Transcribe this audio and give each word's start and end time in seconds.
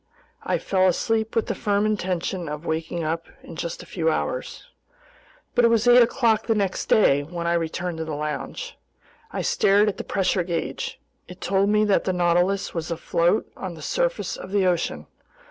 I 0.41 0.57
fell 0.57 0.87
asleep 0.87 1.35
with 1.35 1.45
the 1.45 1.53
firm 1.53 1.85
intention 1.85 2.49
of 2.49 2.65
waking 2.65 3.03
up 3.03 3.27
in 3.43 3.55
just 3.55 3.83
a 3.83 3.85
few 3.85 4.09
hours. 4.09 4.65
But 5.53 5.63
it 5.63 5.67
was 5.67 5.87
eight 5.87 6.01
o'clock 6.01 6.47
the 6.47 6.55
next 6.55 6.87
day 6.87 7.21
when 7.21 7.45
I 7.45 7.53
returned 7.53 7.99
to 7.99 8.05
the 8.05 8.15
lounge. 8.15 8.75
I 9.31 9.43
stared 9.43 9.89
at 9.89 9.97
the 9.97 10.03
pressure 10.03 10.41
gauge. 10.41 10.99
It 11.27 11.39
told 11.39 11.69
me 11.69 11.85
that 11.85 12.05
the 12.05 12.13
Nautilus 12.13 12.73
was 12.73 12.89
afloat 12.89 13.45
on 13.55 13.75
the 13.75 13.83
surface 13.83 14.37
of 14.37 14.49
the 14.49 14.65
ocean. 14.65 15.05